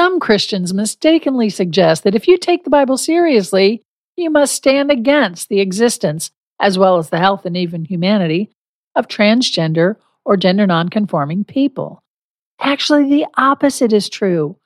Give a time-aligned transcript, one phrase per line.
[0.00, 3.82] Some Christians mistakenly suggest that if you take the Bible seriously,
[4.16, 8.48] you must stand against the existence, as well as the health and even humanity,
[8.94, 12.02] of transgender or gender nonconforming people.
[12.58, 14.56] Actually, the opposite is true.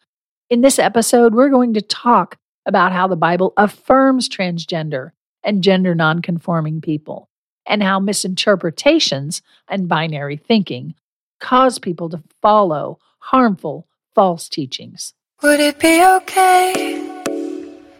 [0.50, 5.10] In this episode, we're going to talk about how the Bible affirms transgender
[5.42, 7.28] and gender nonconforming people,
[7.66, 10.94] and how misinterpretations and binary thinking
[11.40, 15.12] cause people to follow harmful, false teachings.
[15.44, 16.72] Would it be okay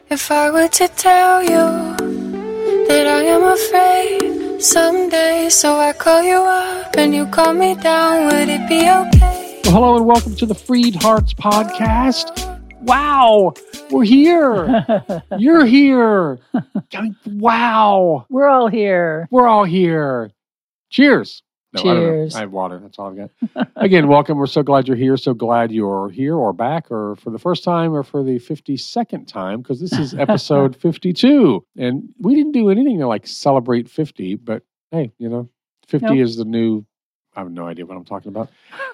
[0.08, 1.66] if I were to tell you
[2.88, 5.50] that I am afraid someday?
[5.50, 8.28] So I call you up and you call me down.
[8.32, 9.60] Would it be okay?
[9.64, 12.32] Well, hello and welcome to the Freed Hearts podcast.
[12.80, 13.52] Wow,
[13.90, 14.86] we're here.
[15.38, 16.38] You're here.
[17.26, 19.28] Wow, We're all here.
[19.30, 20.30] we're all here.
[20.88, 21.42] Cheers.
[21.74, 21.82] No, I.
[21.82, 22.34] Cheers.
[22.36, 22.78] I, have water.
[22.78, 23.68] That's all I've got.
[23.76, 24.38] Again, welcome.
[24.38, 25.16] We're so glad you're here.
[25.16, 29.26] So glad you're here or back or for the first time or for the 52nd
[29.26, 31.64] time because this is episode 52.
[31.76, 34.62] And we didn't do anything to like celebrate 50, but
[34.92, 35.48] hey, you know,
[35.88, 36.18] 50 Nope.
[36.18, 36.84] is the new.
[37.36, 38.50] I have no idea what I'm talking about.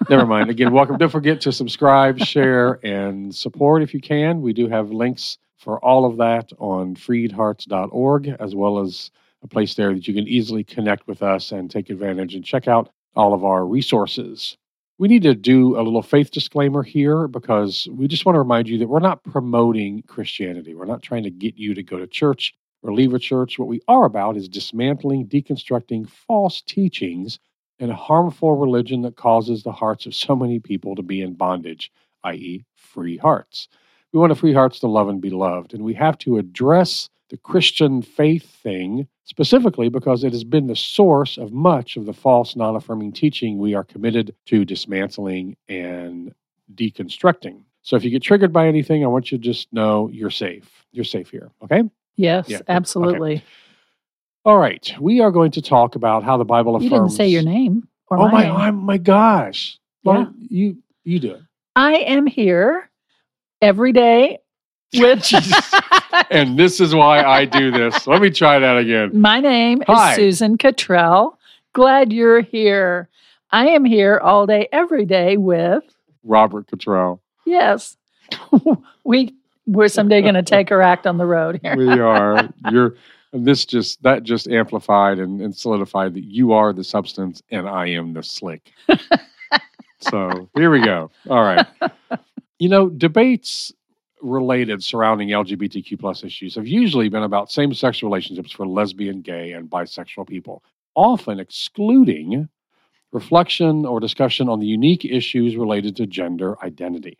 [0.09, 0.49] Never mind.
[0.49, 0.97] Again, welcome.
[0.97, 4.41] Don't forget to subscribe, share, and support if you can.
[4.41, 9.11] We do have links for all of that on freedhearts.org, as well as
[9.43, 12.67] a place there that you can easily connect with us and take advantage and check
[12.67, 14.57] out all of our resources.
[14.97, 18.69] We need to do a little faith disclaimer here because we just want to remind
[18.69, 20.75] you that we're not promoting Christianity.
[20.75, 22.53] We're not trying to get you to go to church
[22.83, 23.57] or leave a church.
[23.57, 27.39] What we are about is dismantling, deconstructing false teachings
[27.79, 31.33] and a harmful religion that causes the hearts of so many people to be in
[31.33, 31.91] bondage,
[32.23, 33.67] i.e., free hearts.
[34.13, 37.09] We want a free hearts to love and be loved, and we have to address
[37.31, 42.13] the Christian faith thing specifically because it has been the source of much of the
[42.13, 46.33] false, non affirming teaching we are committed to dismantling and
[46.75, 47.63] deconstructing.
[47.81, 50.69] So if you get triggered by anything, I want you to just know you're safe.
[50.91, 51.83] You're safe here, okay?
[52.17, 52.65] Yes, Yeah, okay.
[52.67, 53.43] absolutely.
[54.43, 54.93] All right.
[54.99, 56.91] We are going to talk about how the Bible affirms.
[56.91, 58.51] You didn't say your name or Oh my, name.
[58.51, 59.79] oh my gosh.
[60.03, 60.25] Yeah.
[60.49, 61.41] You you do it.
[61.75, 62.89] I am here
[63.61, 64.39] every day
[64.93, 65.73] Jesus.
[66.29, 68.07] And this is why I do this.
[68.07, 69.19] Let me try that again.
[69.19, 70.11] My name Hi.
[70.11, 71.37] is Susan Cottrell.
[71.73, 73.09] Glad you're here.
[73.51, 75.83] I am here all day, every day with,
[76.23, 77.21] Robert Cottrell.
[77.45, 77.97] yes,
[79.03, 79.33] we,
[79.65, 81.75] we're someday going to take her act on the road here.
[81.75, 82.49] We are.
[82.71, 82.95] You're
[83.33, 87.67] and this just that just amplified and, and solidified that you are the substance and
[87.67, 88.71] I am the slick.
[89.99, 91.11] so here we go.
[91.29, 91.65] All right.
[92.59, 93.71] You know, debates
[94.21, 99.51] related surrounding LGBTQ plus issues have usually been about same sex relationships for lesbian, gay,
[99.53, 100.63] and bisexual people,
[100.95, 102.47] often excluding
[103.11, 107.17] reflection or discussion on the unique issues related to gender identity.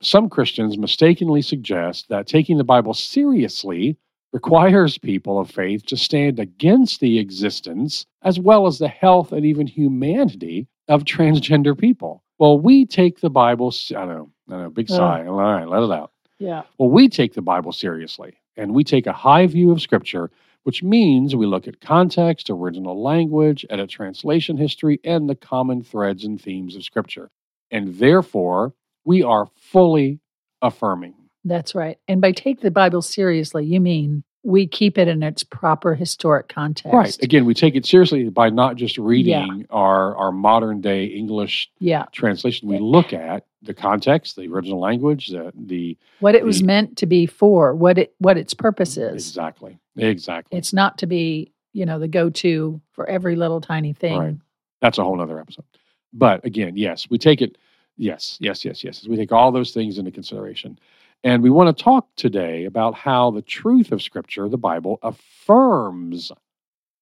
[0.00, 3.96] Some Christians mistakenly suggest that taking the Bible seriously
[4.32, 9.46] requires people of faith to stand against the existence as well as the health and
[9.46, 12.22] even humanity of transgender people.
[12.38, 15.24] Well, we take the Bible, I know, I know, big sigh.
[15.24, 16.10] All right, let it out.
[16.38, 16.62] Yeah.
[16.78, 20.30] Well, we take the Bible seriously and we take a high view of Scripture,
[20.64, 26.24] which means we look at context, original language, edit translation history, and the common threads
[26.24, 27.30] and themes of Scripture.
[27.70, 28.74] And therefore,
[29.04, 30.20] we are fully
[30.62, 31.14] affirming.
[31.44, 31.98] That's right.
[32.08, 36.48] And by take the Bible seriously, you mean we keep it in its proper historic
[36.48, 36.92] context.
[36.94, 37.22] Right.
[37.22, 42.04] Again, we take it seriously by not just reading our, our modern day English Yeah.
[42.12, 42.68] translation.
[42.68, 46.96] We look at the context, the original language, the, the What it was The- meant
[46.98, 49.14] to be for, what it what its purpose is.
[49.28, 50.56] exactly, exactly.
[50.58, 54.18] It's not to be, you know, the go-to for every little tiny thing.
[54.18, 54.36] Right.
[54.80, 55.64] That's a whole other episode.
[56.12, 57.56] But again, yes, we take it.
[57.96, 59.06] Yes, yes, yes, yes.
[59.08, 60.78] We take all those things into consideration.
[61.22, 66.30] And we want to talk today about how the truth of Scripture, the Bible, affirms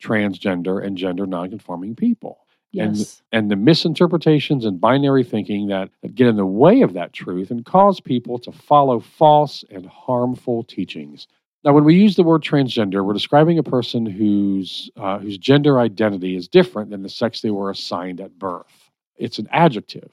[0.02, 2.41] transgender and gender nonconforming people.
[2.72, 3.22] Yes.
[3.32, 7.50] and the misinterpretations and binary thinking that, that get in the way of that truth
[7.50, 11.26] and cause people to follow false and harmful teachings.
[11.64, 15.78] Now, when we use the word transgender, we're describing a person whose uh, whose gender
[15.78, 18.90] identity is different than the sex they were assigned at birth.
[19.16, 20.10] It's an adjective.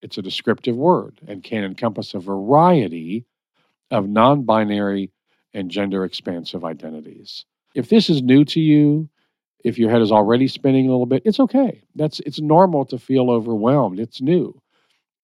[0.00, 3.26] It's a descriptive word and can encompass a variety
[3.90, 5.10] of non-binary
[5.52, 7.44] and gender expansive identities.
[7.74, 9.08] If this is new to you,
[9.64, 11.82] if your head is already spinning a little bit, it's okay.
[11.94, 13.98] That's it's normal to feel overwhelmed.
[13.98, 14.60] It's new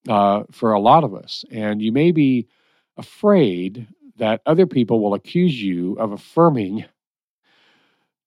[0.09, 2.49] uh, for a lot of us, and you may be
[2.97, 3.87] afraid
[4.17, 6.85] that other people will accuse you of affirming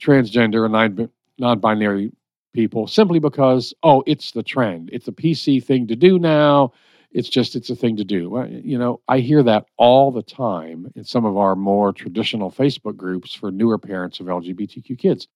[0.01, 2.11] transgender and non- non-binary
[2.53, 4.89] people simply because oh, it's the trend.
[4.91, 6.73] It's a PC thing to do now.
[7.11, 8.45] It's just it's a thing to do.
[8.63, 12.97] You know, I hear that all the time in some of our more traditional Facebook
[12.97, 15.27] groups for newer parents of LGBTQ kids.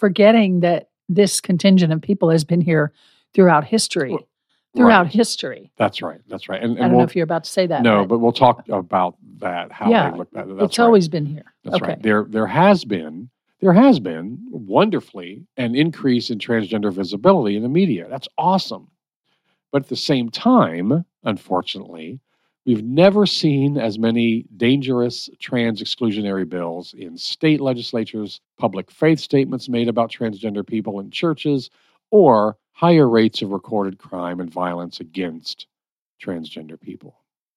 [0.00, 2.90] Forgetting that this contingent of people has been here
[3.34, 4.12] throughout history.
[4.12, 4.26] Well,
[4.74, 5.12] Throughout right.
[5.12, 5.72] history.
[5.76, 6.20] That's right.
[6.28, 6.62] That's right.
[6.62, 7.82] And, I don't know we'll, if you're about to say that.
[7.82, 9.70] no, but we'll talk about that.
[9.72, 10.56] How Yeah, they look at it.
[10.56, 10.84] That's it's right.
[10.86, 11.52] always been here.
[11.64, 11.86] That's okay.
[11.88, 12.02] right.
[12.02, 13.28] There, there has been,
[13.60, 18.06] there has been wonderfully an increase in transgender visibility in the media.
[18.08, 18.88] That's awesome.
[19.72, 22.20] But at the same time, unfortunately,
[22.70, 29.68] we've never seen as many dangerous trans exclusionary bills in state legislatures, public faith statements
[29.68, 31.68] made about transgender people in churches,
[32.12, 35.66] or higher rates of recorded crime and violence against
[36.24, 37.16] transgender people.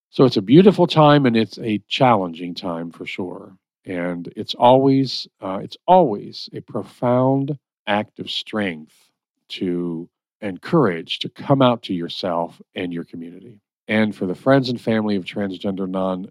[0.10, 3.56] So it's a beautiful time and it's a challenging time for sure
[3.86, 8.95] and it's always uh, it's always a profound act of strength
[9.50, 10.10] to
[10.42, 14.80] and courage to come out to yourself and your community and for the friends and
[14.80, 16.28] family of transgender non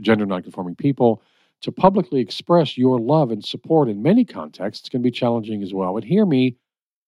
[0.00, 1.22] gender nonconforming people
[1.62, 5.94] to publicly express your love and support in many contexts can be challenging as well
[5.94, 6.56] but hear me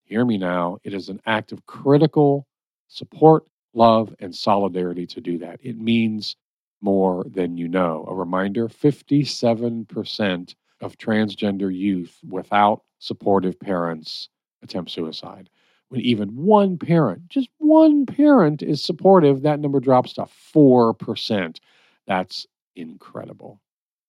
[0.05, 2.47] hear me now it is an act of critical
[2.89, 6.37] support love and solidarity to do that it means
[6.81, 8.05] more than you know.
[8.09, 14.29] A reminder 57% of transgender youth without supportive parents
[14.63, 15.51] attempt suicide.
[15.89, 21.61] When even one parent, just one parent, is supportive, that number drops to 4%.
[22.07, 22.47] That's
[22.77, 23.61] incredible.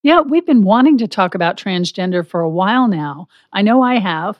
[0.01, 3.27] Yeah, we've been wanting to talk about transgender for a while now.
[3.53, 4.39] I know I have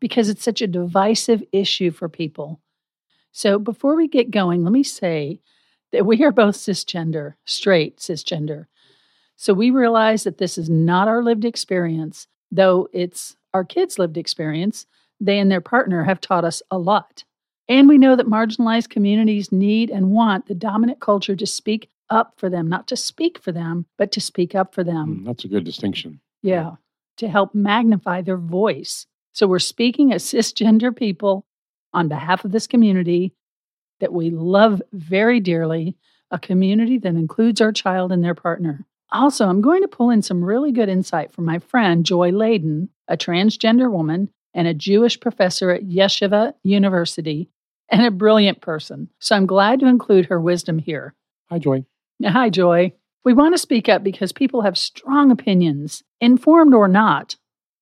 [0.00, 2.60] because it's such a divisive issue for people.
[3.32, 5.40] So before we get going, let me say
[5.92, 8.66] that we are both cisgender, straight cisgender.
[9.36, 14.16] So we realize that this is not our lived experience, though it's our kids' lived
[14.16, 14.86] experience.
[15.20, 17.24] They and their partner have taught us a lot.
[17.68, 22.34] And we know that marginalized communities need and want the dominant culture to speak up
[22.38, 25.20] for them, not to speak for them, but to speak up for them.
[25.20, 26.20] Mm, that's a good distinction.
[26.42, 26.72] Yeah,
[27.18, 29.06] to help magnify their voice.
[29.32, 31.46] So we're speaking as cisgender people
[31.92, 33.34] on behalf of this community
[34.00, 35.96] that we love very dearly,
[36.30, 38.86] a community that includes our child and their partner.
[39.10, 42.90] Also, I'm going to pull in some really good insight from my friend Joy Ladin,
[43.08, 47.50] a transgender woman and a Jewish professor at Yeshiva University,
[47.90, 49.08] and a brilliant person.
[49.18, 51.14] So I'm glad to include her wisdom here.
[51.50, 51.84] Hi, Joy.
[52.24, 52.92] Hi, Joy.
[53.24, 57.36] We want to speak up because people have strong opinions, informed or not,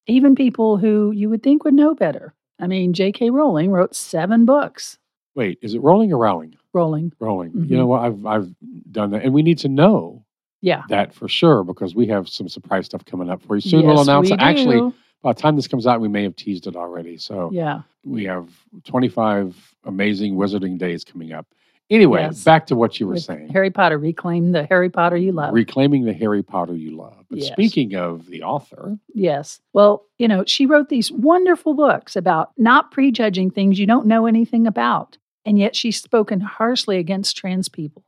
[0.06, 2.34] even people who you would think would know better.
[2.60, 3.30] I mean, J.K.
[3.30, 4.98] Rowling wrote seven books.
[5.34, 6.56] Wait, is it rolling or rowling?
[6.72, 7.12] Rowling.
[7.20, 7.52] Rolling.
[7.52, 7.68] Mhm.
[7.70, 8.02] You know what?
[8.02, 8.54] I've, I've
[8.90, 9.24] done that.
[9.24, 10.24] And we need to know
[10.62, 10.82] Yeah.
[10.88, 13.60] that for sure because we have some surprise stuff coming up for you.
[13.60, 14.36] Soon we'll announce we.
[14.38, 14.92] Actually.
[15.26, 17.18] By the time this comes out, we may have teased it already.
[17.18, 17.80] So yeah.
[18.04, 18.48] we have
[18.84, 21.48] 25 amazing wizarding days coming up.
[21.90, 22.44] Anyway, Yes.
[22.44, 23.48] back to what you were With saying.
[23.48, 25.52] Harry Potter, reclaim the Harry Potter you love.
[25.52, 27.24] Reclaiming the Harry Potter you love.
[27.28, 27.50] But Yes.
[27.50, 29.60] speaking of the author, yes.
[29.72, 34.26] Well, you know, she wrote these wonderful books about not prejudging things you don't know
[34.26, 35.18] anything about.
[35.44, 38.04] And yet she's spoken harshly against trans people.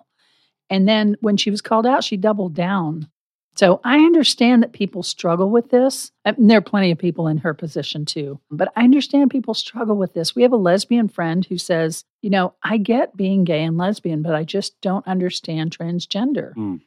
[0.71, 3.09] And then when she was called out, she doubled down.
[3.59, 6.13] So I understand that people struggle with this.
[6.25, 8.39] And there are plenty of people in her position too.
[8.53, 10.37] But I understand people struggle with this.
[10.37, 14.23] We have a lesbian friend who says, you know, I get being gay and lesbian,
[14.23, 16.55] but I just don't understand transgender.
[16.55, 16.83] Mm.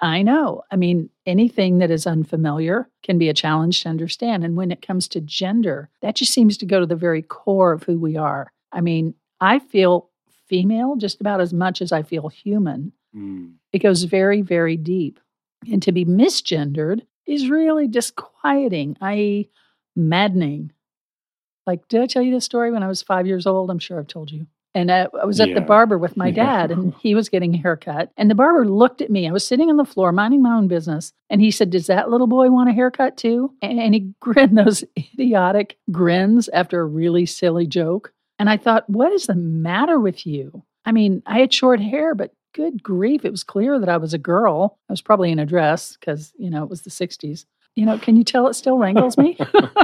[0.00, 0.62] I know.
[0.70, 4.42] I mean, anything that is unfamiliar can be a challenge to understand.
[4.42, 7.72] And when it comes to gender, that just seems to go to the very core
[7.72, 8.50] of who we are.
[8.72, 9.12] I mean,
[9.42, 10.08] I feel
[10.48, 12.92] female just about as much as I feel human.
[13.14, 15.20] mm, It goes very, very deep.
[15.70, 19.50] And to be misgendered is really disquieting, i.e.,
[19.94, 20.72] maddening.
[21.66, 23.70] Like, did I tell you this story when I was five years old?
[23.70, 24.46] I'm sure I've told you.
[24.74, 26.66] And uh, I was at the barber with my Yeah.
[26.66, 28.12] dad, and he was getting a haircut.
[28.18, 29.26] And the barber looked at me.
[29.26, 31.12] I was sitting on the floor minding my own business.
[31.30, 33.52] And he said, Does that little boy want a haircut too?
[33.62, 38.12] And, and he grinned those idiotic grins after a really silly joke.
[38.38, 40.62] And I thought, What is the matter with you?
[40.84, 44.14] I mean, I had short hair, but good grief, it was clear that I was
[44.14, 44.78] a girl.
[44.88, 47.44] I was probably in a dress because, you know, it was the 60s.
[47.74, 49.38] You know, can you tell it still wrangles me?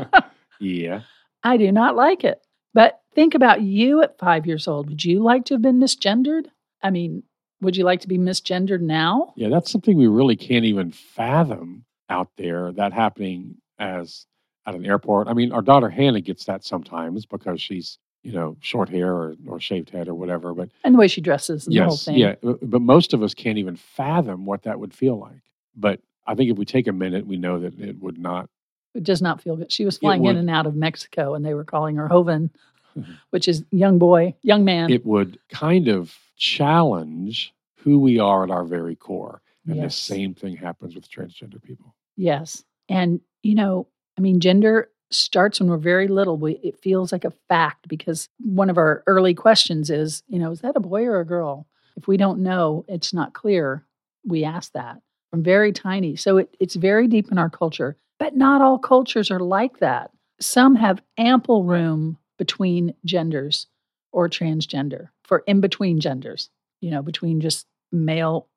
[0.60, 1.02] yeah.
[1.44, 2.40] I do not like it.
[2.72, 4.88] But think about you at five years old.
[4.88, 6.46] Would you like to have been misgendered?
[6.82, 7.22] I mean,
[7.60, 9.34] would you like to be misgendered now?
[9.36, 14.26] Yeah, that's something we really can't even fathom out there that happening as
[14.66, 15.28] at an airport.
[15.28, 19.34] I mean, our daughter Hannah gets that sometimes because she's, you know, short hair or,
[19.46, 20.54] or shaved head or whatever.
[20.54, 22.16] But And the way she dresses and the whole yes, thing.
[22.16, 22.34] yeah.
[22.42, 25.42] But but most of us can't even fathom what that would feel like.
[25.76, 28.48] But I think if we take a minute, we know that it would not.
[28.94, 29.72] It does not feel good.
[29.72, 32.50] She was flying in and out of Mexico and they were calling her joven,
[33.30, 34.90] which is young boy, young man.
[34.90, 39.40] It would kind of challenge who we are at our very core.
[39.66, 41.94] And the same thing happens with transgender people.
[42.16, 42.64] Yes.
[42.88, 43.86] And, you know,
[44.18, 46.36] I mean, gender starts when we're very little.
[46.36, 50.50] We, it feels like a fact because one of our early questions is, you know,
[50.50, 51.66] is that a boy or a girl?
[51.96, 53.84] If we don't know, it's not clear.
[54.24, 55.00] We ask that
[55.30, 56.16] from very tiny.
[56.16, 60.10] So it, it's very deep in our culture, but not all cultures are like that.
[60.40, 63.66] Some have ample room between genders
[64.12, 66.50] or transgender for in between genders,
[66.80, 68.48] you know, between just male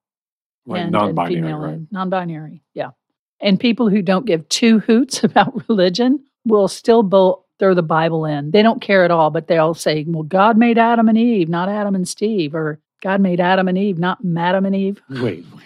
[0.66, 1.74] Like and, non and female right?
[1.74, 2.64] and non-binary.
[2.74, 2.92] Yeah,
[3.40, 8.26] and people who don't give two hoots about religion will still bo- throw the Bible
[8.26, 8.52] in.
[8.52, 11.70] They don't care at all, but they'll say, "Well, God made Adam and Eve, not
[11.70, 15.66] Adam and Steve," or "God made Adam and Eve, not Madam and Eve." Wait, wait,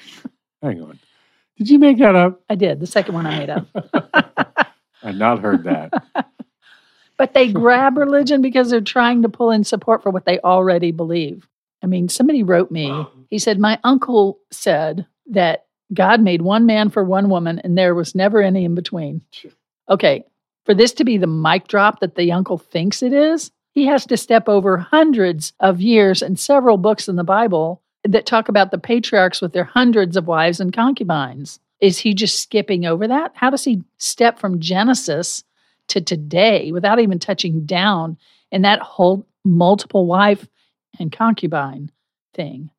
[0.62, 1.00] hang on.
[1.58, 2.42] Did you make that up?
[2.50, 3.68] I did the second one I made up,
[5.04, 5.92] I've not heard that.
[7.18, 10.92] but they grab religion because they're trying to pull in support for what they already
[10.92, 11.48] believe.
[11.84, 13.06] I mean, somebody wrote me.
[13.30, 17.96] He said, My uncle said that God made one man for one woman and there
[17.96, 19.22] was never any in between.
[19.90, 20.24] Okay,
[20.70, 24.06] for this to be the mic drop that the uncle thinks it is, he has
[24.06, 28.70] to step over hundreds of years and several books in the Bible that talk about
[28.70, 31.60] the patriarchs with their hundreds of wives and concubines.
[31.82, 33.32] Is he just skipping over that?
[33.34, 35.44] How does he step from Genesis
[35.88, 38.16] to today without even touching down
[38.52, 40.48] in that whole multiple wife
[41.00, 41.90] and concubine
[42.36, 42.70] thing?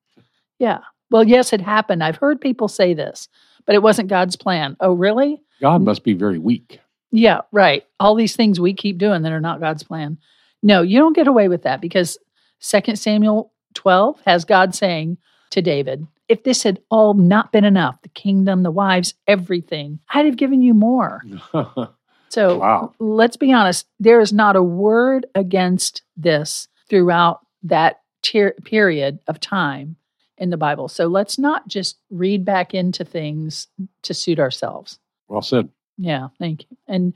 [0.60, 0.78] Yeah.
[1.10, 2.04] Well, yes, it happened.
[2.04, 3.28] I've heard people say this,
[3.66, 4.76] but it wasn't God's plan.
[4.78, 5.42] Oh, really?
[5.60, 6.78] God must be very weak.
[7.12, 7.84] Yeah, right.
[7.98, 10.18] All these things we keep doing that are not God's plan.
[10.62, 12.18] No, you don't get away with that because
[12.62, 15.16] 2 Samuel 12 has God saying
[15.50, 20.26] to David, if this had all not been enough, the kingdom, the wives, everything, I'd
[20.26, 21.22] have given you more.
[22.28, 22.94] So Wow.
[23.00, 29.40] let's be honest, there is not a word against this throughout that tier, period of
[29.40, 29.96] time
[30.38, 30.86] in the Bible.
[30.86, 33.66] So let's not just read back into things
[34.02, 35.00] to suit ourselves.
[35.26, 35.68] well said.
[36.00, 36.76] Yeah, thank you.
[36.88, 37.14] And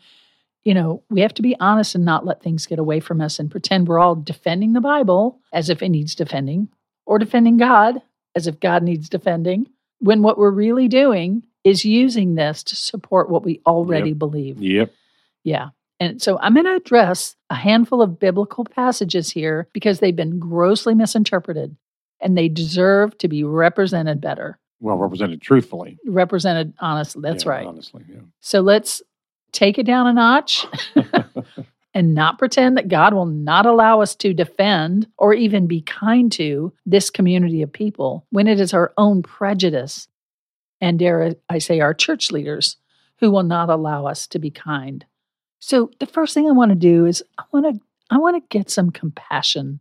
[0.65, 3.39] you know, we have to be honest and not let things get away from us
[3.39, 6.69] and pretend we're all defending the Bible as if it needs defending
[7.07, 8.01] or defending God
[8.35, 9.67] as if God needs defending
[9.99, 14.61] when what we're really doing is using this to support what we already believe.
[14.61, 14.93] Yep.
[15.45, 15.69] Yeah.
[16.01, 20.39] And so I'm going to address a handful of biblical passages here because they've been
[20.39, 21.77] grossly misinterpreted
[22.21, 24.59] and they deserve to be represented better.
[24.85, 25.99] Well represented truthfully.
[26.05, 27.23] Represented honestly.
[27.23, 27.67] That's Yeah, right.
[27.67, 28.21] Honestly, yeah.
[28.41, 29.01] So let's
[29.51, 30.67] take it down a notch
[31.95, 36.31] and not pretend that God will not allow us to defend or even be kind
[36.33, 40.07] to this community of people when it is our own prejudice
[40.83, 42.77] and dare I say our church leaders
[43.21, 45.07] who will not allow us to be kind.
[45.61, 48.59] So the first thing I want to do is I want to I want to
[48.59, 49.81] get some compassion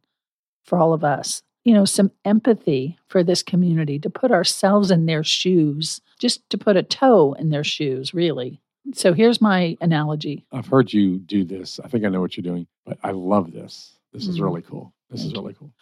[0.63, 1.43] for all of us.
[1.63, 6.57] You know, some empathy for this community to put ourselves in their shoes, just to
[6.57, 8.59] put a toe in their shoes, really.
[8.93, 10.45] So here's my analogy.
[10.51, 11.79] I've heard you do this.
[11.81, 13.95] I think I know what you're doing, but I love this.
[14.11, 14.43] This is Mm.
[14.43, 14.93] really cool.
[15.09, 15.41] This is Thank you.
[15.41, 15.73] really cool.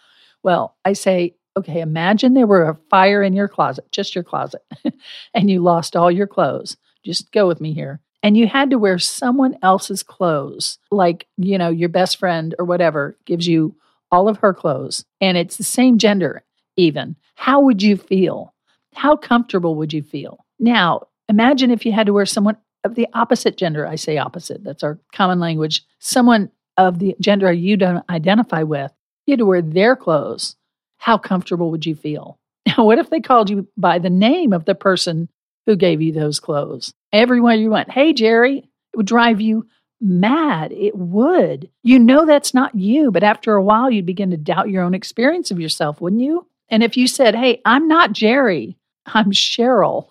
[0.43, 4.61] Well, I say, okay, imagine there were a fire in your closet, just your closet,
[5.33, 6.77] and you lost all your clothes.
[7.03, 8.01] Just go with me here.
[8.21, 12.65] And you had to wear someone else's clothes, like, you know, your best friend or
[12.65, 13.75] whatever gives you
[14.11, 16.43] all of her clothes, and it's the same gender,
[16.75, 17.15] even.
[17.35, 18.53] How would you feel?
[18.93, 20.45] How comfortable would you feel?
[20.59, 23.87] Now, imagine if you had to wear someone of the opposite gender.
[23.87, 25.83] I say opposite, that's our common language.
[25.99, 28.91] Someone of the gender you don't identify with
[29.25, 30.55] you had to wear their clothes.
[30.97, 32.37] How comfortable would you feel?
[32.77, 35.29] Now, what if they called you by the name of the person
[35.65, 36.93] who gave you those clothes?
[37.11, 39.65] Everywhere you went, hey, Jerry, it would drive you
[40.01, 40.71] mad.
[40.71, 41.69] It would.
[41.83, 44.93] You know that's not you, but after a while, you'd begin to doubt your own
[44.93, 46.47] experience of yourself, wouldn't you?
[46.69, 50.07] And if you said, hey, I'm not Jerry, I'm Cheryl,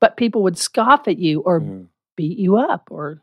[0.00, 1.84] but people would scoff at you or Yeah,
[2.16, 3.22] beat you up or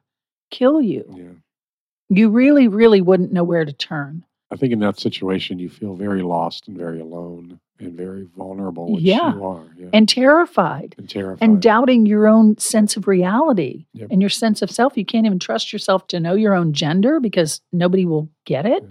[0.49, 2.15] kill you, yeah.
[2.15, 4.23] you really, really wouldn't know where to turn.
[4.49, 8.91] I think in that situation, you feel very lost and very alone and very vulnerable,
[8.93, 9.35] which Yeah.
[9.35, 9.63] you are.
[9.77, 9.89] Yeah.
[9.93, 11.43] and terrified And terrified.
[11.47, 14.07] and doubting your own sense of reality Yep.
[14.11, 14.97] and your sense of self.
[14.97, 18.83] You can't even trust yourself to know your own gender because nobody will get it.
[18.83, 18.89] Yeah.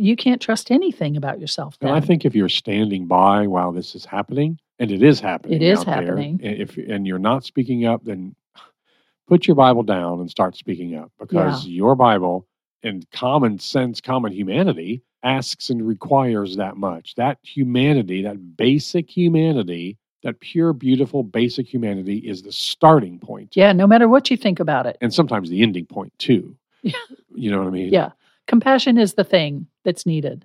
[0.00, 1.76] You can't trust anything about yourself.
[1.80, 5.56] And I think if you're standing by while this is happening, and it is happening,
[5.56, 6.38] It is there, happening.
[6.42, 8.36] and if and you're not speaking up, then
[9.26, 12.46] put your Bible down and start speaking up because your Bible
[12.82, 17.14] and common sense, common humanity asks and requires that much.
[17.16, 23.72] That humanity, that basic humanity, that pure, beautiful, basic humanity is the starting point, yeah,
[23.72, 24.96] no matter what you think about it.
[25.00, 26.56] and sometimes the ending point too.
[26.82, 26.92] Yeah.
[27.34, 27.92] You know what I mean?
[27.92, 28.10] Yeah.
[28.46, 30.44] Compassion is the thing that's needed.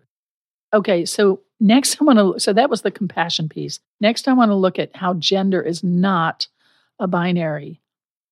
[0.73, 3.79] Okay, so Next, I want to, so that was the compassion piece.
[4.01, 6.45] Next, I want to look at how gender is not
[6.99, 7.79] a binary,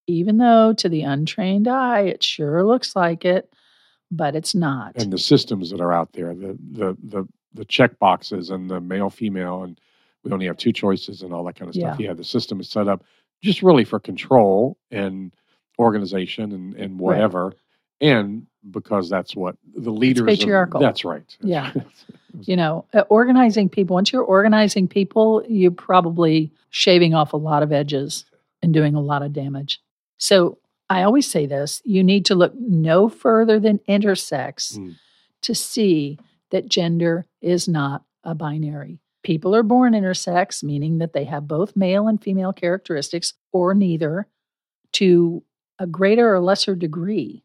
[0.06, 3.50] even though to the untrained eye, it sure looks like it,
[4.12, 4.94] but it's not.
[4.98, 8.80] And the systems that are out there, the the the the check boxes and the
[8.80, 9.80] male female and
[10.24, 12.00] we only have two choices and all that kind of stuff.
[12.00, 12.10] Yeah.
[12.10, 13.04] Yeah, the system is set up
[13.42, 15.32] just really for control and
[15.80, 17.00] organization and, and Right.
[17.02, 17.54] whatever.
[18.00, 20.80] And because that's what the leaders of- patriarchal.
[20.80, 21.24] that's right.
[21.26, 21.72] That's Yeah.
[21.76, 21.86] right.
[22.48, 27.64] you know, uh, organizing people, once you're organizing people, you're probably shaving off a lot
[27.64, 28.26] of edges
[28.62, 29.82] and doing a lot of damage.
[30.20, 30.58] So
[30.92, 34.96] I always say this you need to look no further than intersex Mm.
[35.42, 36.20] to see
[36.50, 39.00] that gender is not a binary.
[39.24, 44.28] People are born intersex, meaning that they have both male and female characteristics, or neither,
[44.94, 45.44] to
[45.80, 47.44] a greater or lesser degree.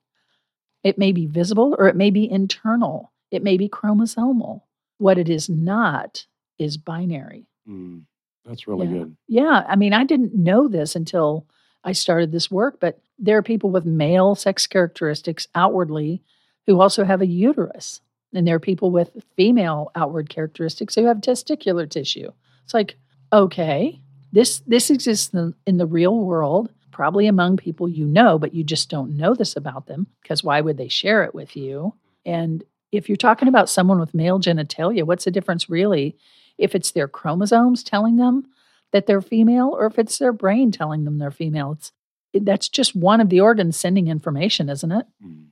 [0.83, 4.63] It may be visible or it may be internal, it may be chromosomal.
[4.99, 6.27] What it is not
[6.59, 7.47] is binary.
[7.69, 8.03] Mm,
[8.45, 8.93] that's really Yeah.
[8.93, 9.17] good.
[9.29, 11.47] Yeah, I mean, I didn't know this until
[11.87, 16.21] I started this work, but there are people with male sex characteristics outwardly
[16.67, 18.01] who also have a uterus.
[18.35, 22.31] And there are people with female outward characteristics who have testicular tissue.
[22.65, 22.97] It's like,
[23.33, 24.01] okay,
[24.33, 28.65] this this exists in, in the real world, probably among people you know, but you
[28.65, 31.95] just don't know this about them because why would they share it with you?
[32.27, 36.17] And if you're talking about someone with male genitalia, what's the difference really
[36.59, 38.47] if it's their chromosomes telling them
[38.93, 41.73] that they're female or if it's their brain telling them they're female?
[41.73, 41.93] It's
[42.33, 45.07] it- that's just one of the organs sending information, isn't it?
[45.25, 45.47] Mm.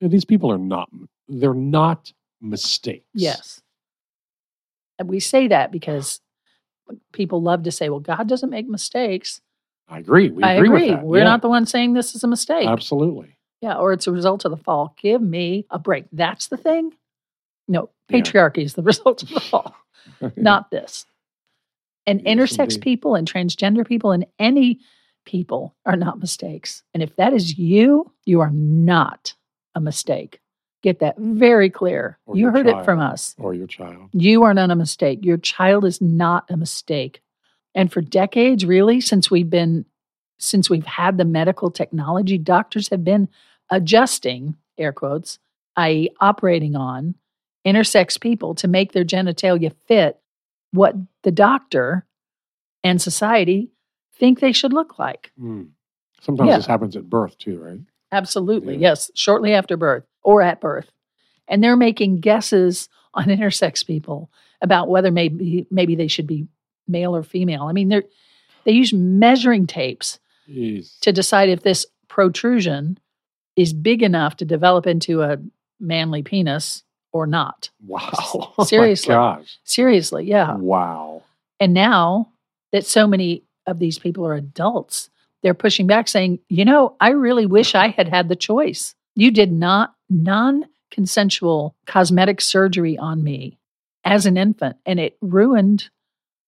[0.00, 0.88] Yeah, these people are not
[1.28, 3.06] they're not mistakes.
[3.14, 3.62] Yes.
[4.98, 6.20] And we say that because
[7.12, 9.40] people love to say, well, God doesn't make mistakes.
[9.88, 10.30] I agree.
[10.30, 10.80] We I agree, agree.
[10.90, 11.04] with that.
[11.04, 12.68] We're Yeah, not the ones saying this is a mistake.
[12.68, 13.36] Absolutely.
[13.60, 14.94] Yeah, or it's a result of the fall.
[15.00, 16.04] Give me a break.
[16.12, 16.92] That's the thing.
[17.66, 18.20] No, Yeah.
[18.20, 19.74] patriarchy is the result of the fall,
[20.36, 21.06] not this.
[22.06, 22.82] And Yes, intersex indeed.
[22.82, 24.80] people and transgender people and any
[25.24, 26.82] people are not mistakes.
[26.92, 29.34] And if that is you, you are not
[29.74, 30.40] a mistake.
[30.82, 32.18] Get that very clear.
[32.26, 33.34] Or you heard it from us.
[33.38, 34.10] or your child.
[34.12, 35.24] You are not a mistake.
[35.24, 37.22] Your child is not a mistake.
[37.74, 39.86] And for decades, really, since we've been,
[40.38, 43.28] since we've had the medical technology, doctors have been
[43.70, 45.38] adjusting, air quotes,
[45.76, 47.14] i.e., operating on
[47.66, 50.20] intersex people to make their genitalia fit
[50.74, 52.04] what the doctor
[52.82, 53.70] and society
[54.16, 55.30] think they should look like.
[55.40, 55.68] Mm.
[56.20, 56.56] Sometimes Yeah.
[56.56, 57.80] this happens at birth too, right?
[58.12, 58.74] Absolutely.
[58.74, 58.90] Yeah.
[58.90, 59.10] Yes.
[59.14, 60.90] Shortly after birth or at birth.
[61.48, 66.48] And they're making guesses on intersex people about whether maybe maybe they should be
[66.88, 67.64] male or female.
[67.64, 68.04] I mean, they're
[68.64, 70.98] they use measuring tapes Jeez.
[71.00, 72.98] to decide if this protrusion
[73.56, 75.38] is big enough to develop into a
[75.78, 76.82] manly penis
[77.14, 77.70] or not.
[77.86, 78.52] Wow.
[78.58, 79.14] Oh Seriously.
[79.14, 79.58] gosh.
[79.64, 80.56] Seriously, yeah.
[80.56, 81.22] Wow.
[81.58, 82.28] And now
[82.72, 85.08] that so many of these people are adults,
[85.42, 88.94] they're pushing back saying, you know, I really wish I had had the choice.
[89.14, 93.58] You did not non consensual cosmetic surgery on me
[94.04, 95.88] as an infant, and it ruined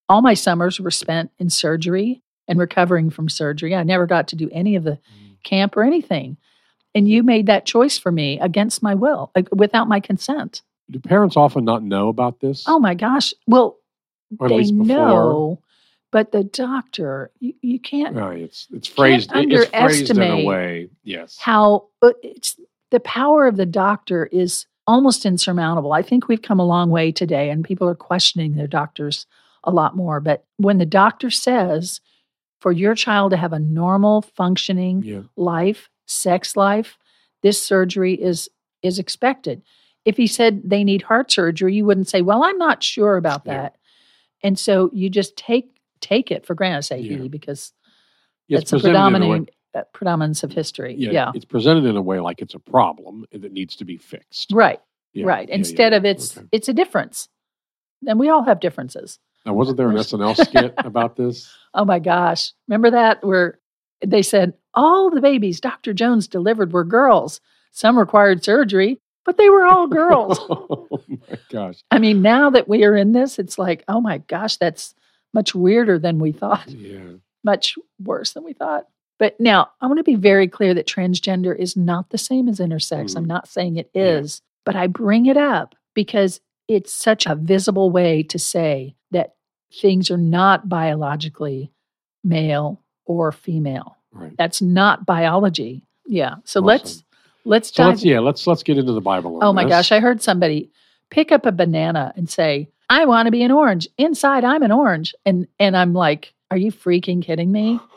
[0.09, 3.75] all my summers were spent in surgery and recovering from surgery.
[3.75, 5.43] I never got to do any of the mm.
[5.43, 6.37] camp or anything.
[6.97, 10.63] And you made that choice for me against my will, like, without my consent.
[10.91, 12.65] Do parents often not know about this?
[12.67, 13.35] Oh my gosh.
[13.47, 13.77] Well,
[14.41, 15.61] they know,
[16.11, 19.31] but the doctor, you, you can't No, it's it's phrased.
[19.35, 20.89] It's phrased in a way.
[21.05, 21.37] Yes.
[21.39, 21.89] how
[22.23, 22.59] it's
[22.91, 25.93] the power of the doctor is almost insurmountable.
[25.93, 29.27] I think we've come a long way today, and people are questioning their doctors
[29.65, 30.21] a lot more.
[30.21, 32.01] But when the doctor says
[32.61, 35.23] for your child to have a normal functioning Yeah.
[35.37, 36.99] life, sex life,
[37.43, 38.49] this surgery is
[38.83, 39.63] is expected.
[40.05, 43.43] If he said they need heart surgery, you wouldn't say, "Well, I'm not sure about
[43.45, 43.53] Yeah.
[43.63, 43.77] that."
[44.43, 46.83] And so you just take take it for granted.
[46.83, 47.19] Say Yeah.
[47.19, 47.73] he because
[48.49, 50.95] Yeah, it's a presented a predominant uh, predominance of history.
[50.97, 51.33] yeah, yeah.
[51.35, 54.53] It's presented in a way like it's a problem that needs to be fixed.
[54.53, 54.81] Right.
[55.13, 55.49] Yeah, right.
[55.49, 55.97] yeah, yeah, Instead yeah.
[55.99, 56.47] of it's Okay.
[56.53, 57.29] it's a difference.
[58.07, 59.19] And we all have differences.
[59.47, 61.51] Now, wasn't there an SNL skit about this?
[61.75, 62.53] Oh my gosh.
[62.69, 63.59] Remember that where
[64.05, 65.93] they said all the babies Dr.
[65.93, 67.41] Jones delivered were girls.
[67.73, 70.39] Some required surgery, but they were all girls.
[70.49, 71.83] oh my gosh.
[71.91, 74.95] I mean, now that we are in this, it's like, oh my gosh, that's
[75.35, 77.01] much weirder than we thought, Yeah.
[77.45, 78.87] much worse than we thought.
[79.19, 82.61] But now I want to be very clear that transgender is not the same as
[82.61, 83.17] intersex.
[83.17, 83.29] I'm Mhm.
[83.29, 84.47] not saying it is, Yeah.
[84.67, 89.35] but I bring it up because it's such a visible way to say that
[89.73, 91.73] things are not biologically
[92.25, 93.97] male or female.
[94.17, 94.37] Right.
[94.37, 95.83] That's not biology.
[96.07, 96.37] Yeah.
[96.45, 96.65] So Awesome.
[96.67, 97.05] let's
[97.45, 99.39] let's So dive let's yeah, let's let's get into the Bible.
[99.43, 99.71] Oh my this.
[99.71, 100.71] gosh, I heard somebody
[101.11, 103.89] pick up a banana and say, I want to be an orange.
[103.99, 105.15] Inside, I'm an orange.
[105.25, 107.81] And and I'm like, are you freaking kidding me?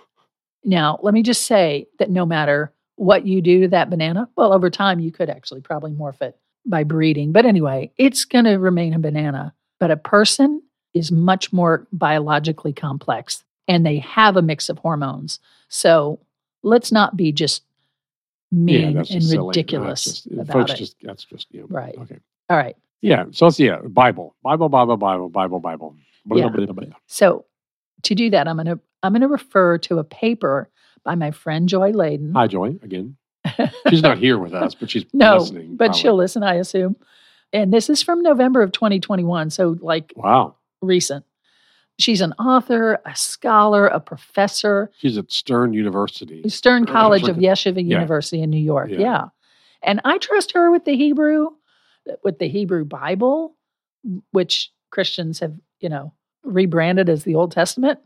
[0.65, 4.51] Now, let me just say that no matter what you do to that banana, well,
[4.51, 7.31] over time you could actually probably morph it by breeding.
[7.31, 9.53] But anyway, it's going to remain a banana.
[9.79, 10.61] But a person
[10.93, 15.39] is much more biologically complex and they have a mix of hormones.
[15.69, 16.19] So
[16.63, 17.63] let's not be just
[18.51, 19.41] mean that's and just silly.
[19.43, 20.75] No, ridiculous that's just, uh, about folks it.
[20.77, 21.95] just that's just you know, Right.
[21.97, 22.17] Okay.
[22.49, 22.75] All right.
[23.01, 23.25] Yeah.
[23.31, 25.95] So it's yeah, Bible, Bible, Bible, Bible, Bible, Bible.
[26.35, 26.49] Yeah.
[27.07, 27.45] So
[28.03, 30.69] to do that, I'm going to I'm to refer to a paper
[31.03, 32.33] by my friend Joy Ladin.
[32.33, 32.77] Hi, Joy.
[32.83, 33.15] Again,
[33.89, 35.75] she's not here with us, but she's no, listening.
[35.77, 36.01] but probably.
[36.01, 36.97] she'll listen, I assume.
[37.53, 40.55] And this is from November of 2021, so like Wow.
[40.81, 41.25] recent.
[41.99, 46.47] She's an author, a scholar, a professor, She's at Stern University.
[46.49, 47.97] Stern College of Yeshiva Yeah.
[47.99, 48.89] University in New York.
[48.89, 48.99] Yeah.
[48.99, 49.25] Yeah.
[49.83, 51.49] And I trust her with the Hebrew,
[52.23, 53.55] with the Hebrew Bible,
[54.31, 57.99] which Christians have, you know, rebranded as the Old Testament.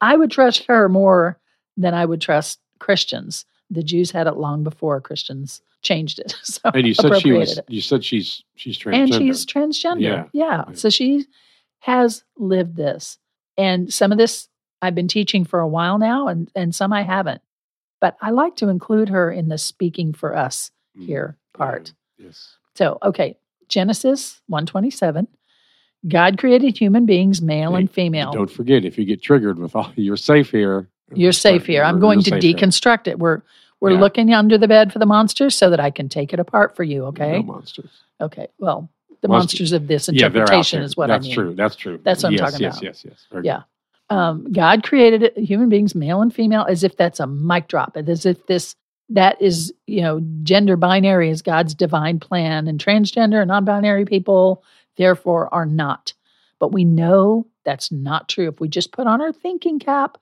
[0.00, 1.38] I would trust her more
[1.76, 3.44] than I would trust Christians.
[3.70, 6.34] The Jews had it long before Christians changed it.
[6.42, 7.58] So And you said she was.
[7.58, 7.64] it.
[7.68, 8.94] You said she's she's transgender.
[8.94, 10.00] And she's transgender.
[10.00, 10.24] Yeah.
[10.32, 10.62] Yeah.
[10.62, 10.78] Right.
[10.78, 11.26] So she
[11.80, 13.18] has lived this.
[13.58, 14.48] And some of this
[14.80, 17.42] I've been teaching for a while now, and, and some I haven't.
[18.00, 21.92] But I like to include her in the speaking for us Mm, here part.
[22.16, 22.56] Yes.
[22.76, 23.36] So, okay,
[23.68, 25.26] Genesis 127.
[26.06, 28.32] God created human beings, male Hey, and female.
[28.32, 30.88] Don't forget, if you get triggered with all, you're safe here.
[31.12, 31.82] You're safe here.
[31.82, 32.54] I'm going to safe here.
[32.54, 33.18] deconstruct it.
[33.18, 33.42] We're
[33.80, 34.00] we're Yeah.
[34.00, 36.82] looking under the bed for the monsters so that I can take it apart for
[36.84, 37.04] you.
[37.06, 37.32] Okay.
[37.38, 37.90] No monsters.
[38.20, 38.48] Okay.
[38.58, 38.90] Well,
[39.20, 40.84] the Monster- monsters of this Yeah, interpretation there.
[40.86, 41.36] is what That's I mean.
[41.36, 41.54] That's true.
[41.56, 42.00] That's true.
[42.02, 42.82] That's what I'm yes, talking yes, about.
[42.84, 43.62] Yes, yes, Very Yeah.
[44.10, 48.24] um, God created human beings, male and female, as if that's a mic drop, as
[48.26, 48.74] if this
[49.10, 54.62] that is, you know, gender binary is God's divine plan, and transgender and non-binary people
[54.98, 56.12] therefore are not.
[56.58, 58.48] But we know that's not true.
[58.48, 60.18] If we just put on our thinking cap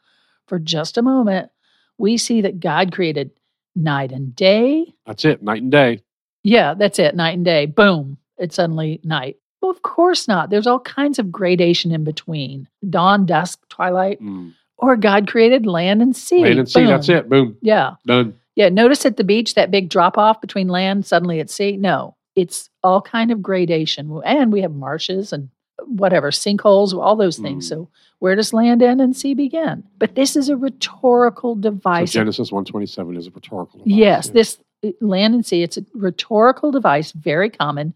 [0.47, 1.51] for just a moment,
[1.99, 3.33] we see that God created
[3.75, 4.95] night and day.
[5.05, 5.43] That's it.
[5.43, 6.03] Night and day.
[6.45, 7.67] Yeah, that's it, night and day.
[7.67, 9.37] Boom, it's suddenly night.
[9.63, 10.51] Well, of course not.
[10.51, 14.53] There's all kinds of gradation in between dawn, dusk, twilight Mm.
[14.79, 16.43] or God created land and sea.
[16.43, 16.85] Land and sea.
[16.87, 17.29] That's it.
[17.29, 17.57] Boom.
[17.63, 17.95] Yeah.
[18.07, 18.35] Done.
[18.55, 18.69] Yeah.
[18.69, 21.77] Notice at the beach that big drop off between land, suddenly at sea.
[21.77, 24.21] No, it's all kind of gradation.
[24.25, 25.49] And we have marshes and
[25.87, 27.67] whatever, sinkholes, all those things.
[27.67, 27.69] Mm.
[27.69, 29.85] So where does land end and sea begin?
[29.99, 32.13] But this is a rhetorical So device.
[32.13, 33.95] Genesis 127 is a rhetorical device.
[33.99, 34.33] yes, Yeah.
[34.33, 37.95] this uh, land and sea, it's a rhetorical device, very common,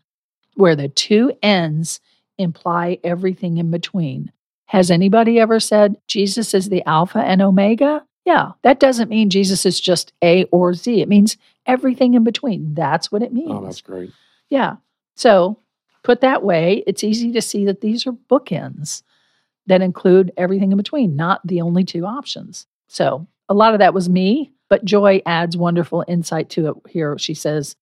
[0.60, 2.00] where the two ends
[2.38, 4.32] imply everything in between.
[4.66, 8.04] Has anybody ever said Jesus is the Alpha and Omega?
[8.24, 11.00] Yeah, that doesn't mean Jesus is just A or Z.
[11.00, 12.74] It means everything in between.
[12.74, 13.50] That's what it means.
[13.50, 14.12] Oh, that's great.
[14.48, 14.76] Yeah.
[15.16, 15.58] So,
[16.04, 19.02] put that way, it's easy to see that these are bookends
[19.66, 22.66] that include everything in between, not the only two options.
[22.88, 27.18] So, a lot of that was me, but Joy adds wonderful insight to it here.
[27.18, 27.74] She says,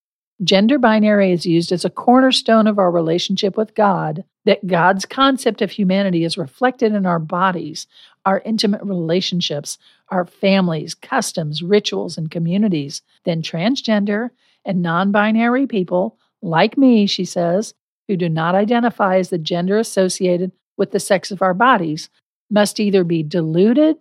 [0.44, 5.62] Gender binary is used as a cornerstone of our relationship with God, that God's concept
[5.62, 7.88] of humanity is reflected in our bodies,
[8.24, 9.79] our intimate relationships,
[10.11, 13.03] our families, customs, rituals, and communities.
[13.24, 14.31] Then transgender
[14.64, 17.74] and non binary people, like me, she says,
[18.07, 22.09] who do not identify as the gender associated with the sex of our bodies,
[22.48, 23.96] must either be deluded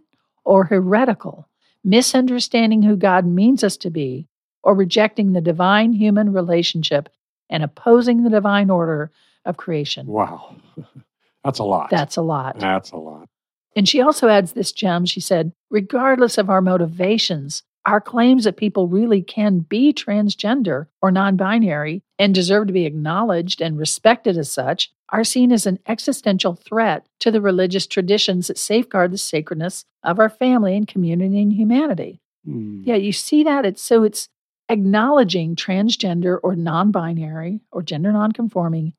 [0.46, 1.50] or heretical,
[1.84, 4.28] misunderstanding who God means us to be,
[4.68, 7.08] or rejecting the divine human relationship
[7.50, 9.10] and opposing the divine order
[9.46, 10.06] of creation.
[10.06, 10.58] Wow.
[11.46, 11.90] That's a lot.
[11.90, 12.60] That's a lot.
[12.60, 13.30] That's a lot.
[13.78, 15.06] And she also adds this gem.
[15.06, 21.12] She said, regardless of our motivations, our claims that people really can be transgender or
[21.12, 25.80] non binary and deserve to be acknowledged and respected as such are seen as an
[25.88, 31.42] existential threat to the religious traditions that safeguard the sacredness of our family and community
[31.42, 32.20] and humanity.
[32.46, 32.82] Mm.
[32.86, 33.66] Yeah, you see that?
[33.66, 34.28] It's so it's
[34.70, 38.94] acknowledging transgender or non binary or gender non-conforming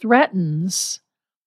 [0.00, 1.00] threatens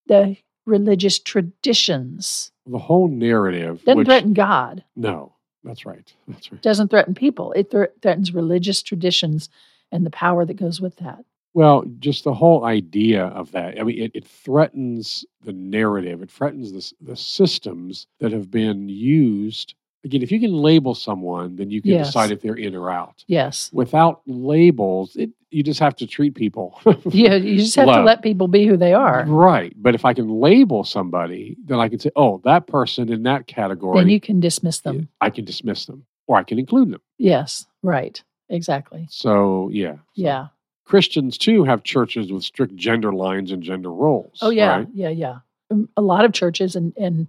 [0.07, 2.51] the religious traditions.
[2.65, 3.83] The whole narrative.
[3.83, 4.83] Doesn't which, threaten God.
[4.95, 5.33] No,
[5.63, 6.13] that's right.
[6.27, 6.61] That's right.
[6.61, 7.51] Doesn't threaten people.
[7.53, 9.49] It thre- threatens religious traditions
[9.91, 11.23] and the power that goes with that.
[11.53, 13.79] Well, just the whole idea of that.
[13.79, 16.23] I mean, it, it threatens the narrative.
[16.23, 19.75] It threatens the, the systems that have been used.
[20.05, 22.07] Again, if you can label someone, then you can Yes.
[22.07, 23.23] decide if they're in or out.
[23.27, 23.69] Yes.
[23.73, 26.79] Without labels, it, you just have to treat people.
[27.05, 29.23] Yeah, you just have to let people be who they are.
[29.25, 29.73] Right.
[29.81, 33.47] But if I can label somebody, then I can say, oh, that person in that
[33.47, 35.07] category, Then you can dismiss them.
[35.21, 37.01] I can dismiss them or I can include them.
[37.17, 37.65] Yes.
[37.81, 38.21] Right.
[38.49, 39.07] Exactly.
[39.09, 39.95] So, yeah.
[40.15, 40.47] Yeah.
[40.85, 44.39] Christians too have churches with strict gender lines and gender roles.
[44.41, 44.87] Oh yeah, right?
[44.93, 45.37] yeah, yeah.
[45.71, 47.27] Um, A lot of churches, and and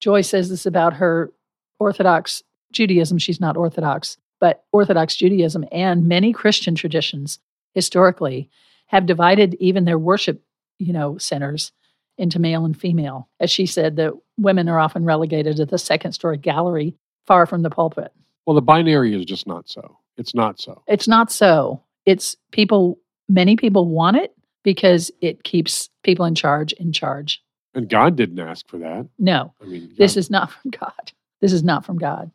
[0.00, 1.32] Joy says this about her
[1.78, 3.18] Orthodox Judaism.
[3.18, 7.38] She's not Orthodox, but Orthodox Judaism and many Christian traditions
[7.74, 8.50] historically
[8.86, 10.42] have divided even their worship,
[10.78, 11.72] you know, centers
[12.16, 13.28] into male and female.
[13.40, 16.94] As she said, that women are often relegated to the second story gallery,
[17.26, 18.12] far from the pulpit.
[18.46, 19.98] Well, the binary is just not so.
[20.16, 20.82] It's not so.
[20.86, 21.82] It's not so.
[22.06, 22.98] It's people.
[23.28, 27.42] Many people want it because it keeps people in charge in charge.
[27.74, 29.06] And God didn't ask for that.
[29.18, 31.12] No, I mean, This is not from God.
[31.40, 32.30] This is not from God.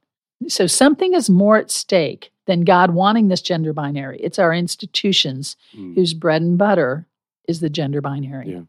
[0.48, 4.20] So something is more at stake than God wanting this gender binary.
[4.20, 5.96] It's our institutions Mm.
[5.96, 7.08] whose bread and butter
[7.48, 8.52] is the gender binary.
[8.52, 8.62] Yeah.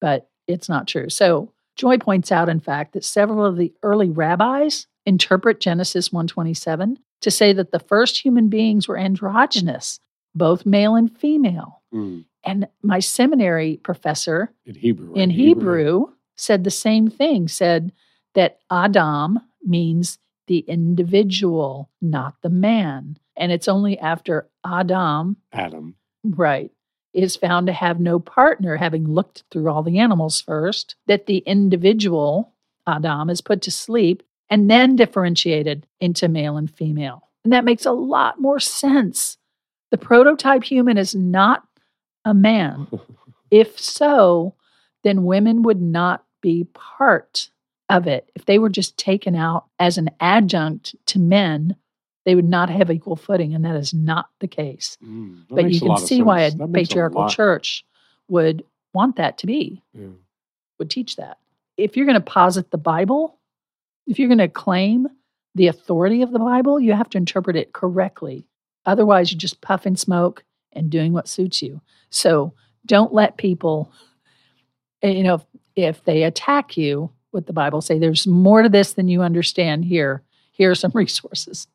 [0.00, 1.08] But it's not true.
[1.10, 6.98] So Joy points out, in fact, that several of the early rabbis interpret Genesis 127
[7.20, 10.00] to say that the first human beings were androgynous,
[10.34, 11.82] both male and female.
[11.94, 12.24] Mm.
[12.44, 15.08] And my seminary professor in Hebrew.
[15.12, 15.18] right?
[15.22, 17.92] in Hebrew said the same thing, said
[18.34, 23.18] that Adam means the individual, not the man.
[23.36, 25.94] And it's only after Adam, Adam.
[26.24, 26.72] right,
[27.14, 31.38] is found to have no partner, having looked through all the animals first, that the
[31.38, 32.52] individual,
[32.86, 37.28] Adam, is put to sleep and then differentiated into male and female.
[37.44, 39.36] And that makes a lot more sense.
[39.90, 41.62] The prototype human is not
[42.24, 42.88] a man.
[43.50, 44.56] If so,
[45.04, 47.48] then women would not be part
[47.88, 48.30] of it.
[48.34, 51.76] If they were just taken out as an adjunct to men,
[52.24, 54.98] they would not have equal footing, and that is not the case.
[55.02, 56.50] Mm, but you can see why a.
[56.50, 57.84] That makes a patriarchal church
[58.28, 60.08] would want that to be, Yeah.
[60.78, 61.38] would teach that.
[61.76, 63.38] If you're going to posit the Bible,
[64.06, 65.06] if you're going to claim
[65.54, 68.46] the authority of the Bible, you have to interpret it correctly.
[68.84, 71.80] Otherwise, you're just puffing smoke and doing what suits you.
[72.10, 72.52] So
[72.86, 73.92] don't let people,
[75.02, 75.44] eh, you know, if,
[75.76, 79.84] if they attack you with the Bible, say there's more to this than you understand.
[79.84, 81.66] Here, here are some resources.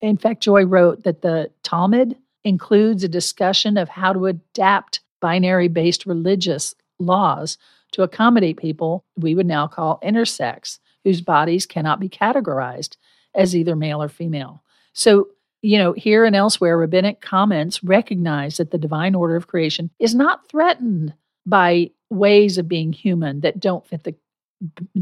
[0.00, 5.68] In fact, Joy wrote that the Talmud includes a discussion of how to adapt binary
[5.68, 7.56] based religious laws
[7.92, 12.96] to accommodate people we would now call intersex, whose bodies cannot be categorized
[13.34, 14.62] as either male or female.
[14.92, 15.28] So,
[15.62, 20.14] you know, here and elsewhere, rabbinic comments recognize that the divine order of creation is
[20.14, 21.14] not threatened
[21.46, 24.14] by ways of being human that don't fit the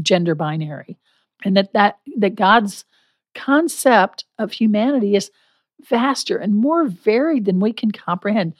[0.01, 0.97] gender binary,
[1.43, 2.85] and that that that God's
[3.33, 5.31] concept of humanity is
[5.89, 8.53] vaster and more varied than we can comprehend.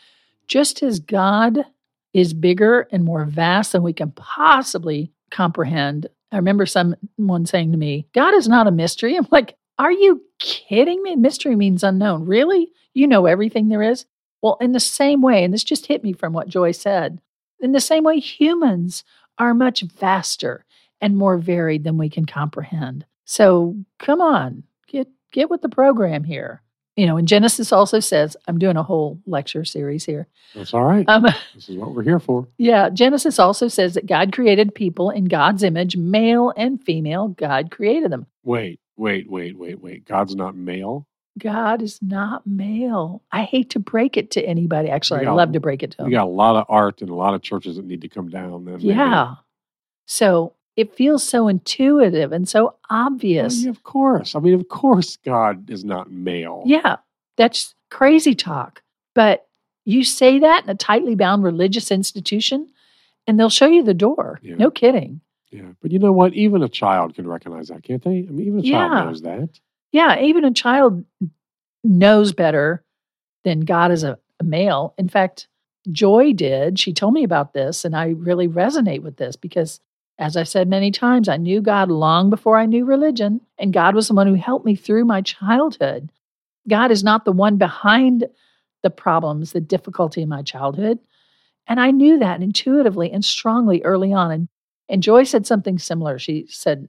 [0.47, 1.65] Just as God
[2.13, 6.07] is bigger and more vast than we can possibly comprehend.
[6.31, 9.15] I remember someone saying to me, God is not a mystery.
[9.15, 11.15] I'm like, are you kidding me?
[11.15, 12.25] Mystery means unknown.
[12.25, 12.69] Really?
[12.93, 14.05] You know everything there is?
[14.41, 17.21] Well, in the same way, and this just hit me from what Joy said,
[17.59, 19.03] in the same way, humans
[19.37, 20.65] are much vaster
[21.01, 23.05] and more varied than we can comprehend.
[23.25, 26.61] So come on, get get with the program here.
[26.97, 30.27] You know, and Genesis also says, I'm doing a whole lecture series here.
[30.53, 31.07] That's all right.
[31.07, 31.23] Um,
[31.55, 32.47] this is what we're here for.
[32.57, 37.29] yeah, Genesis also says that God created people in God's image, male and female.
[37.29, 38.27] God created them.
[38.43, 40.05] Wait, wait, wait, wait, wait.
[40.05, 41.07] God's not male.
[41.39, 43.23] God is not male.
[43.31, 44.89] I hate to break it to anybody.
[44.89, 46.11] Actually, We I'd love to break it to We them.
[46.11, 48.65] got a lot of art and a lot of churches that need to come down.
[48.65, 48.87] Then maybe.
[48.89, 49.35] Yeah.
[50.07, 53.63] So it feels so intuitive and so Well, obvious.
[53.63, 54.35] yeah, of course.
[54.35, 56.63] I mean, of course, God is not male.
[56.65, 56.97] Yeah,
[57.37, 58.81] that's crazy talk.
[59.13, 59.47] But
[59.85, 62.69] you say that in a tightly bound religious institution,
[63.27, 64.39] and they'll show you the door.
[64.41, 64.55] Yeah.
[64.55, 65.21] No kidding.
[65.51, 66.33] Yeah, but you know what?
[66.33, 68.19] Even a child can recognize that, can't they?
[68.27, 69.03] I mean, even a child Yeah.
[69.03, 69.49] knows that.
[69.91, 71.03] Yeah, even a child
[71.83, 72.83] knows better
[73.43, 74.93] than God is a, a male.
[74.97, 75.47] In fact,
[75.91, 76.79] Joy did.
[76.79, 79.79] She told me about this, and I really resonate with this because,
[80.21, 83.95] as I've said many times, I knew God long before I knew religion, and God
[83.95, 86.11] was the one who helped me through my childhood.
[86.69, 88.27] God is not the one behind
[88.83, 90.99] the problems, the difficulty in my childhood.
[91.65, 94.29] And I knew that intuitively and strongly early on.
[94.29, 94.47] And,
[94.87, 96.19] and Joy said something similar.
[96.19, 96.87] She said,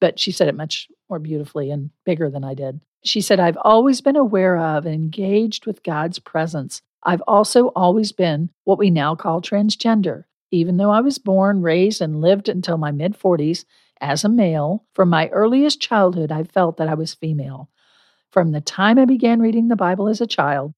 [0.00, 2.80] but she said it much more beautifully and bigger than I did.
[3.04, 6.80] She said, I've always been aware of and engaged with God's presence.
[7.02, 10.24] I've also always been what we now call transgender.
[10.50, 13.64] Even though I was born, raised, and lived until my mid 40s
[14.00, 17.68] as a male, from my earliest childhood, I felt that I was female.
[18.30, 20.74] From the time I began reading the Bible as a child,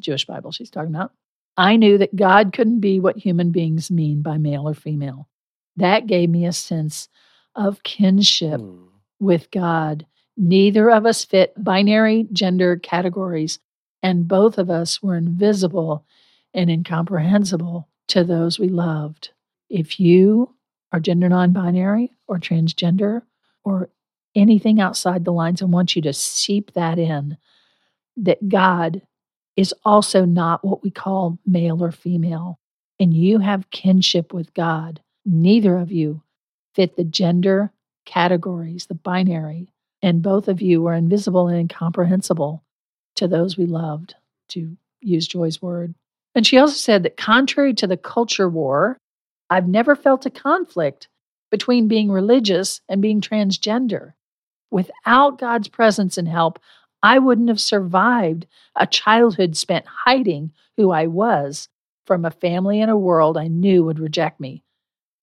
[0.00, 1.12] Jewish Bible she's talking about,
[1.56, 5.28] I knew that God couldn't be what human beings mean by male or female.
[5.76, 7.08] That gave me a sense
[7.54, 8.86] of kinship Hmm.
[9.18, 10.06] with God.
[10.36, 13.58] Neither of us fit binary gender categories,
[14.02, 16.04] and both of us were invisible
[16.52, 19.30] and incomprehensible to those we loved.
[19.68, 20.54] If you
[20.92, 23.22] are gender non binary or transgender
[23.64, 23.90] or
[24.34, 27.36] anything outside the lines, I want you to seep that in
[28.16, 29.02] that God
[29.56, 32.60] is also not what we call male or female,
[33.00, 35.00] and you have kinship with God.
[35.24, 36.22] Neither of you
[36.74, 37.72] fit the gender
[38.04, 42.62] categories, the binary, and both of you are invisible and incomprehensible
[43.16, 44.14] to those we loved,
[44.48, 45.94] to use Joy's word.
[46.36, 48.98] And she also said that contrary to the culture war,
[49.48, 51.08] I've never felt a conflict
[51.50, 54.12] between being religious and being transgender.
[54.70, 56.58] Without God's presence and help,
[57.02, 61.70] I wouldn't have survived a childhood spent hiding who I was
[62.04, 64.62] from a family and a world I knew would reject me.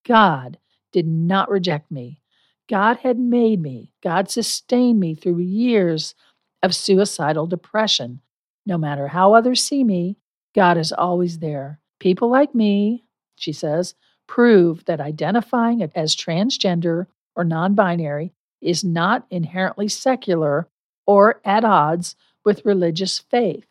[0.08, 0.58] God
[0.92, 2.22] did not reject me.
[2.68, 3.92] God had made me.
[4.02, 6.16] God sustained me through years
[6.64, 8.22] of suicidal depression.
[8.66, 10.18] No matter how others see me,
[10.54, 11.80] God is always there.
[12.00, 13.96] People like me, she says,
[14.28, 20.68] prove that identifying as transgender or non binary is not inherently secular
[21.06, 23.66] or at odds with religious faith.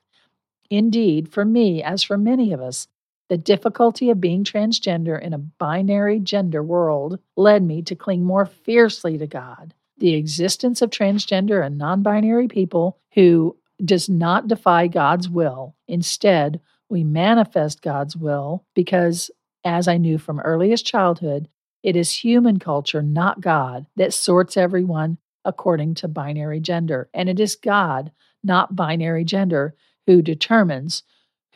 [0.70, 2.88] Indeed, for me, as for many of us,
[3.28, 8.44] the difficulty of being transgender in a binary gender world led me to cling more
[8.44, 9.74] fiercely to God.
[9.98, 15.74] The existence of transgender and non binary people who does not defy God's will.
[15.88, 16.60] Instead,
[16.92, 19.30] we manifest God's will because,
[19.64, 21.48] as I knew from earliest childhood,
[21.82, 27.08] it is human culture, not God, that sorts everyone according to binary gender.
[27.14, 28.12] And it is God,
[28.44, 29.74] not binary gender,
[30.06, 31.02] who determines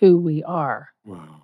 [0.00, 0.88] who we are.
[1.04, 1.42] Wow.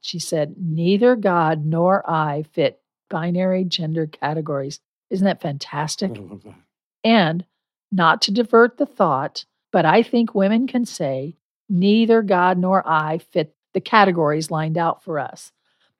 [0.00, 4.78] She said, Neither God nor I fit binary gender categories.
[5.10, 6.12] Isn't that fantastic?
[6.12, 6.54] I love that.
[7.02, 7.44] And
[7.90, 11.36] not to divert the thought, but I think women can say,
[11.68, 15.52] Neither God nor I fit the categories lined out for us.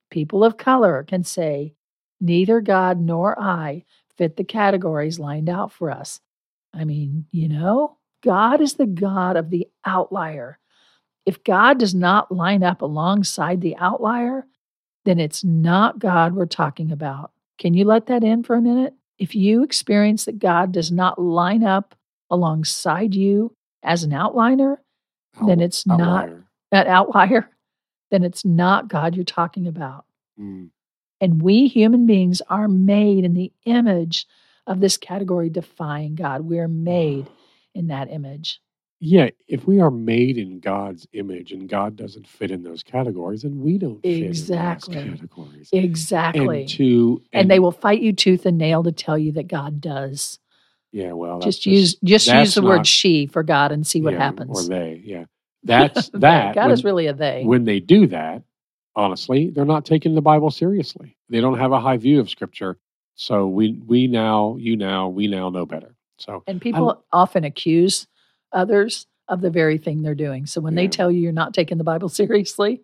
[0.09, 1.73] People of color can say,
[2.21, 3.83] Neither God nor I
[4.17, 6.21] fit the categories lined out for us.
[6.73, 10.59] I mean, you know, God is the God of the outlier.
[11.25, 14.45] If God does not line up alongside the outlier,
[15.05, 17.31] then it's not God we're talking about.
[17.57, 18.93] Can you let that in for a minute?
[19.17, 21.95] If you experience that God does not line up
[22.29, 24.77] alongside you as an outliner,
[25.41, 26.43] Out- then it's not outlier.
[26.71, 27.49] that outlier,
[28.11, 30.05] then it's not God you're talking about.
[30.39, 30.69] Mm.
[31.21, 34.25] And we human beings are made in the image
[34.67, 36.41] of this category defying God.
[36.41, 37.27] We're made
[37.73, 38.59] in that image.
[38.99, 43.41] Yeah, if we are made in God's image and God doesn't fit in those categories,
[43.43, 44.97] then we don't fit Exactly.
[44.97, 45.69] in those categories.
[45.71, 46.61] Exactly.
[46.61, 49.81] And to and they will fight you tooth and nail to tell you that God
[49.81, 50.39] does.
[50.95, 54.19] Yeah, well, Just use just use the word she for God and see what yeah,
[54.19, 54.57] happens.
[54.57, 55.25] Or they, yeah,
[55.63, 56.55] that's that.
[56.55, 57.43] God when, is really a they.
[57.43, 58.43] when they do that,
[58.95, 61.17] honestly, they're not taking the Bible seriously.
[61.27, 62.77] They don't have a high view of Scripture.
[63.15, 65.97] So we we now, you now, we now know better.
[66.17, 68.07] So and people often accuse
[68.53, 70.45] others of the very thing they're doing.
[70.45, 72.83] So when they tell you you're not taking the Bible seriously,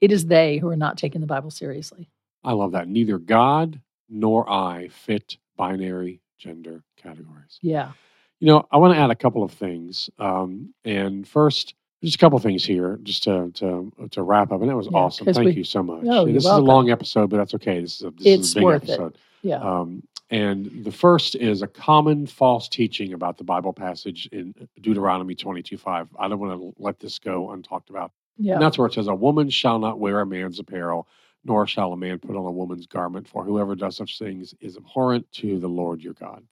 [0.00, 2.10] it is they who are not taking the Bible seriously.
[2.42, 2.88] I love that.
[2.88, 7.58] Neither God nor I fit binary gender categories.
[7.62, 7.92] Yeah.
[8.40, 10.10] You know, I want to add a couple of things.
[10.18, 14.60] Um, and first, just a couple of things here, just to to to wrap up.
[14.60, 15.24] And that was Yeah, awesome.
[15.26, 16.04] Thank we- you so much.
[16.04, 16.64] You're this welcome.
[16.64, 17.80] is a long episode, but that's okay.
[17.80, 19.16] This is a, this It's is a big worth it.
[19.42, 19.56] Yeah.
[19.60, 25.34] Um, and the first is a common false teaching about the Bible passage in Deuteronomy
[25.34, 26.08] 22 5.
[26.18, 28.10] I don't want to let this go untalked about.
[28.38, 28.54] yeah.
[28.54, 31.06] And that's where it says, A woman shall not wear a man's apparel,
[31.44, 34.76] nor shall a man put on a woman's garment, for whoever does such things is
[34.76, 36.42] abhorrent to the Lord your God.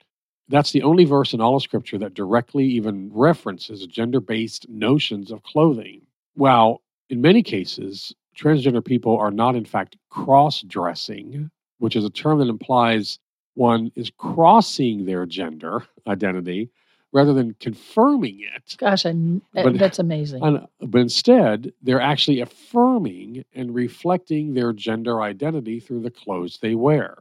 [0.48, 5.31] That's the only verse in all of Scripture that directly even references gender based notions
[5.31, 6.02] of clothing.
[6.35, 12.11] While in many cases, transgender people are not, in fact, cross dressing, which is a
[12.11, 13.18] term that implies
[13.55, 16.70] one is crossing their gender identity
[17.12, 18.75] rather than confirming it.
[18.79, 19.12] Gosh, I,
[19.53, 20.42] But- that's amazing.
[20.42, 26.75] And- but instead, they're actually affirming and reflecting their gender identity through the clothes they
[26.75, 27.19] wear.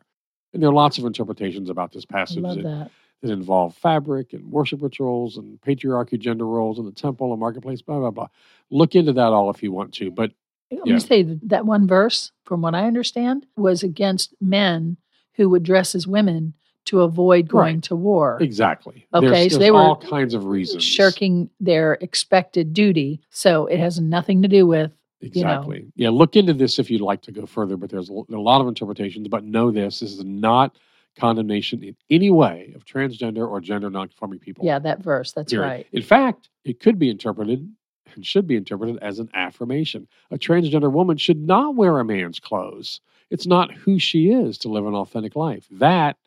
[0.54, 2.92] And there are lots of interpretations about this passage that, that.
[3.22, 7.82] that involve fabric and worship rituals and patriarchy gender roles in the temple and marketplace,
[7.82, 8.28] blah, blah, blah.
[8.70, 10.10] Look into that all if you want to.
[10.12, 10.32] But
[10.72, 10.94] Let Yeah.
[10.94, 14.96] me say that one verse, from what I understand, was against men
[15.36, 16.54] who would dress as women
[16.86, 17.84] to avoid going Right.
[17.84, 19.08] to war, exactly.
[19.14, 20.84] Okay, there's, so they were all kinds of reasons.
[20.84, 23.22] shirking their expected duty.
[23.30, 25.28] So it has nothing to do with know.
[25.28, 25.86] Exactly.
[25.96, 28.62] Yeah, look into this if you'd like to go further, but there's a, a lot
[28.62, 29.28] of interpretations.
[29.28, 30.76] But know this this is not
[31.16, 34.66] condemnation in any way of transgender or gender nonconforming people.
[34.66, 35.32] yeah that verse.
[35.34, 35.68] That's period.
[35.68, 35.88] right.
[35.92, 37.70] In fact, it could be interpreted
[38.16, 40.08] and should be interpreted as an affirmation.
[40.32, 43.02] A transgender woman should not wear a man's clothes.
[43.30, 45.66] It's not who she is to live an authentic life.
[45.72, 46.18] That,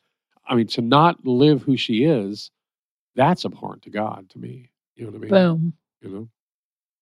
[0.46, 2.50] I mean, to not live who she is,
[3.16, 4.70] that's abhorrent to God to me.
[4.96, 5.30] You know what I mean?
[5.30, 5.72] Boom.
[6.02, 6.28] You know?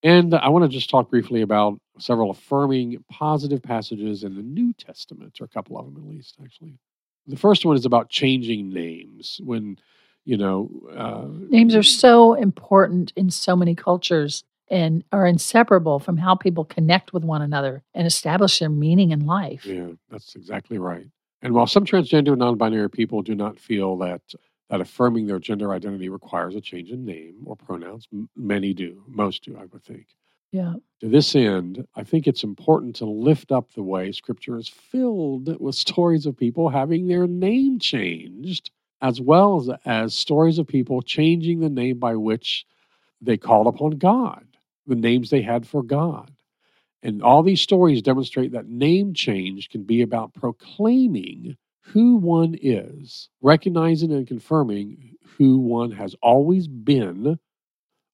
[0.05, 4.73] And I want to just talk briefly about several affirming positive passages in the New
[4.73, 6.79] Testament, or a couple of them at least, actually.
[7.27, 9.41] The first one is about changing names.
[9.45, 9.79] When,
[10.25, 16.17] you know, uh, Names are so important in so many cultures and are inseparable from
[16.17, 19.65] how people connect with one another and establish their meaning in life.
[19.65, 21.07] Yeah, that's exactly right.
[21.43, 24.23] And while some transgender and non-binary people do not feel that
[24.71, 29.05] that affirming their gender identity requires a change in name or pronouns, m- many do,
[29.07, 30.07] most do, I would think.
[30.51, 30.75] Yeah.
[31.01, 35.61] To this end, I think it's important to lift up the way Scripture is filled
[35.61, 38.71] with stories of people having their name changed,
[39.03, 42.65] as well as, as stories of people changing the name by which
[43.21, 44.47] they called upon God,
[44.87, 46.31] the names they had for God.
[47.03, 53.29] And all these stories demonstrate that name change can be about proclaiming who one is,
[53.41, 57.39] recognizing and confirming who one has always been,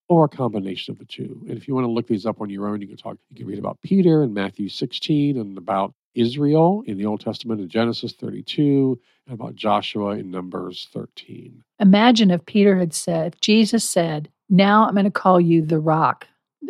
[0.09, 1.45] or a combination of the two.
[1.49, 3.37] And if you want to look these up on your own, you can talk, you
[3.37, 7.69] can read about Peter in Matthew 16 and about Israel in the Old Testament in
[7.69, 11.63] Genesis 32 and about Joshua in Numbers 13.
[11.81, 16.27] Imagine if Peter had said, Jesus said, Now I'm going to call you the rock.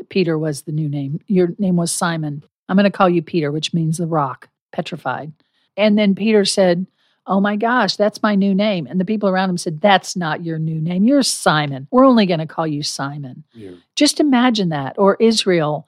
[0.08, 1.20] Peter was the new name.
[1.26, 2.44] Your name was Simon.
[2.68, 5.32] I'm going to call you Peter, which means the rock, petrified.
[5.76, 6.86] And then Peter said,
[7.30, 8.86] Oh my gosh, that's my new name.
[8.86, 11.04] And the people around him said, That's not your new name.
[11.04, 11.86] You're Simon.
[11.90, 13.44] We're only going to call you Simon.
[13.52, 13.72] Yeah.
[13.96, 14.98] Just imagine that.
[14.98, 15.86] Or Israel,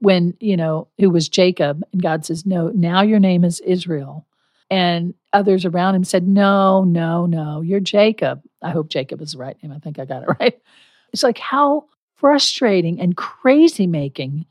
[0.00, 4.26] when, you know, who was Jacob, and God says, No, now your name is Israel.
[4.68, 8.42] And others around him said, No, no, no, you're Jacob.
[8.62, 9.72] I hope Jacob is the right name.
[9.72, 10.60] I think I got it right.
[11.12, 11.86] It's like how
[12.20, 14.46] frustrating and crazy making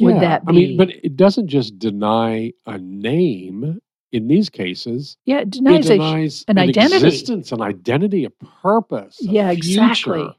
[0.00, 0.50] would that be?
[0.50, 3.80] I mean, but it doesn't just deny a name
[4.12, 5.16] in these cases.
[5.24, 7.06] yeah, it It denies a denies an identity.
[7.06, 9.18] existence, an identity, a purpose.
[9.20, 10.36] a Yeah, exactly.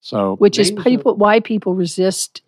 [0.00, 2.42] So, which is names are- why people resist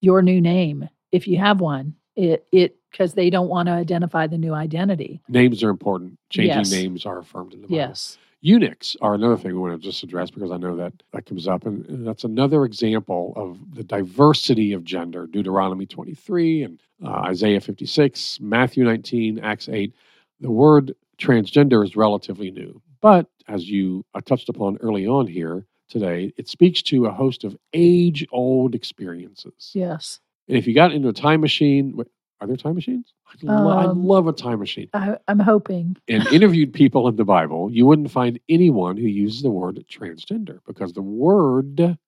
[0.00, 4.26] your new name if you have one it it because they don't want to identify
[4.26, 6.18] the new identity names are important.
[6.30, 6.70] Changing Yes.
[6.70, 7.76] names are affirmed in the Bible.
[7.76, 11.26] yes Eunuchs are another thing we want to just address because I know that that
[11.26, 15.26] comes up, and, and that's another example of the diversity of gender.
[15.26, 19.92] Deuteronomy 23 and uh, Isaiah 56, Matthew 19, Acts 8.
[20.38, 25.66] The word transgender is relatively new, but as you uh, touched upon early on here
[25.88, 29.72] today, it speaks to a host of age-old experiences.
[29.74, 31.96] yes And if you got into a time machine,
[32.40, 33.12] are there time machines?
[33.48, 37.16] I, lo- I Um, love a time machine I, i'm hoping and interviewed people in
[37.16, 41.98] the Bible, you wouldn't find anyone who uses the word transgender because the word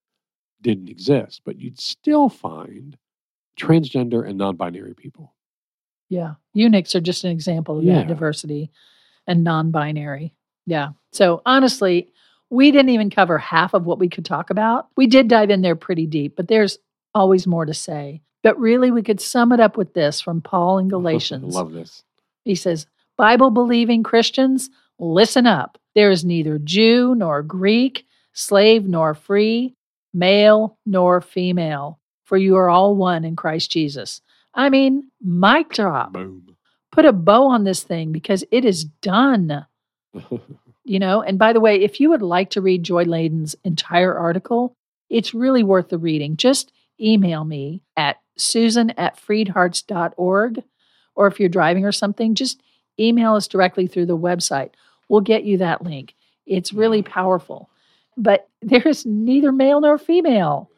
[0.61, 1.43] didn't exist.
[1.45, 2.97] But you'd still find
[3.59, 5.35] transgender and non binary people.
[6.09, 7.95] yeah eunuchs are just an example of Yeah.
[7.99, 8.70] that diversity
[9.26, 10.35] and non-binary
[10.66, 12.09] yeah so honestly
[12.51, 15.61] we didn't even cover half of what we could talk about we did dive in
[15.61, 16.79] there pretty deep but there's
[17.14, 20.78] always more to say but really we could sum it up with this from paul
[20.78, 22.03] in galatians I love this.
[22.49, 22.86] He says,
[23.18, 25.76] Bible believing Christians, listen up.
[25.95, 29.74] There is neither Jew nor Greek, slave nor free,
[30.14, 34.22] male nor female, for you are all one in Christ Jesus.
[34.55, 36.14] I mean, mic drop.
[36.14, 36.57] Boom.
[36.91, 39.66] Put a bow on this thing because it is done.
[40.84, 44.16] You know, and by the way, if you would like to read Joy Ladin's entire
[44.16, 44.74] article,
[45.11, 46.39] it's really worth the reading.
[46.39, 50.62] Just email me at susan at freedhearts.org.
[51.14, 52.62] Or if you're driving or something, just
[52.99, 54.70] email us directly through the website.
[55.09, 56.14] We'll get you that link.
[56.47, 57.70] It's really powerful.
[58.16, 60.70] But there is neither male nor female.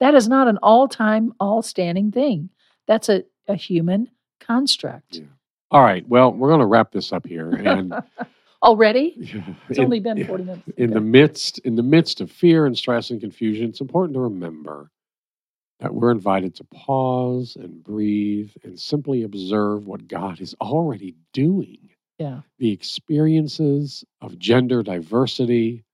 [0.00, 2.50] That is not an all time, all standing thing.
[2.86, 4.10] That's a, a human
[4.40, 5.16] construct.
[5.16, 5.24] Yeah.
[5.70, 6.06] All right.
[6.08, 7.50] Well, we're going to wrap this up here.
[7.66, 7.94] And
[8.62, 9.14] Already?
[9.68, 10.62] It's in- only been 40 minutes.
[10.76, 14.20] in the midst in the midst of fear and stress and confusion it's important to
[14.20, 14.90] remember
[15.80, 21.90] that we're invited to pause and breathe and simply observe what god is already doing
[22.18, 22.40] yeah.
[22.58, 25.84] the experiences of gender diversity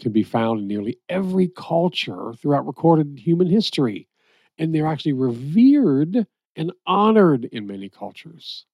[0.00, 4.08] can be found in nearly every culture throughout recorded human history
[4.58, 8.66] and they're actually revered and honored in many cultures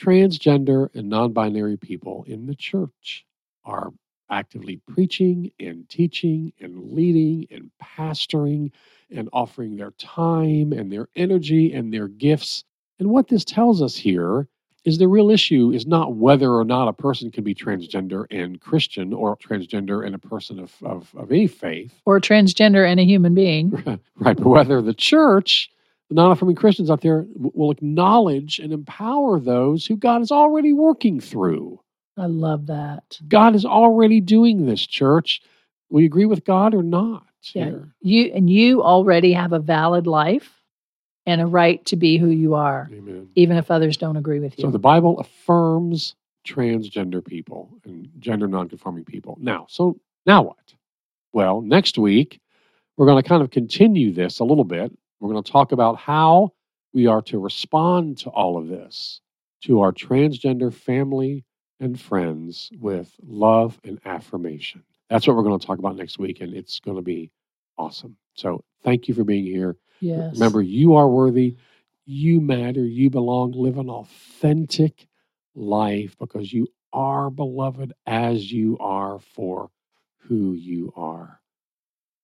[0.00, 3.24] transgender and non-binary people in the church
[3.64, 3.92] are
[4.32, 8.72] actively preaching and teaching and leading and pastoring
[9.10, 12.64] and offering their time and their energy and their gifts.
[12.98, 14.48] And what this tells us here
[14.84, 18.60] is the real issue is not whether or not a person can be transgender and
[18.60, 21.92] Christian or transgender and a person of, of, of any faith.
[22.04, 23.70] Or transgender and a human being.
[24.16, 24.36] right.
[24.36, 25.70] But whether the church,
[26.08, 30.72] the non affirming Christians out there, will acknowledge and empower those who God is already
[30.72, 31.78] working through.
[32.16, 33.18] I love that.
[33.28, 35.40] God is already doing this, church.
[35.90, 37.26] We agree with God or not?
[37.54, 37.64] Yeah.
[37.64, 37.88] Here?
[38.00, 40.62] You and you already have a valid life
[41.26, 43.28] and a right to be who you are, Amen.
[43.34, 44.62] even if others don't agree with you.
[44.62, 46.14] So the Bible affirms
[46.46, 49.38] transgender people and gender nonconforming people.
[49.40, 50.74] Now, so now what?
[51.32, 52.40] Well, next week,
[52.96, 54.92] we're going to kind of continue this a little bit.
[55.20, 56.52] We're going to talk about how
[56.92, 59.20] we are to respond to all of this
[59.64, 61.44] to our transgender family
[61.82, 64.84] and friends with love and affirmation.
[65.10, 67.30] That's what we're going to talk about next week, and it's going to be
[67.76, 68.16] awesome.
[68.34, 69.76] So, thank you for being here.
[70.00, 70.34] Yes.
[70.34, 71.56] Remember, you are worthy.
[72.06, 72.84] You matter.
[72.84, 73.52] You belong.
[73.52, 75.06] Live an authentic
[75.54, 79.70] life because you are beloved as you are for
[80.28, 81.40] who you are.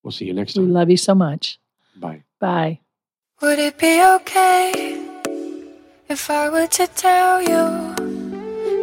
[0.02, 0.66] We'll see you next time.
[0.66, 1.59] We love you so much.
[1.96, 2.22] Bye.
[2.38, 2.80] Bye.
[3.42, 5.06] Would it be okay
[6.09, 7.88] if I were to tell you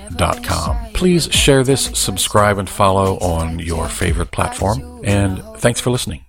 [0.94, 5.02] Please share this, subscribe, and follow on your favorite platform.
[5.04, 6.26] And thanks for listening.